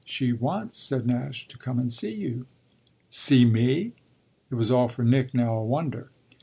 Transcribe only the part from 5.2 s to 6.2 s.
now a wonder.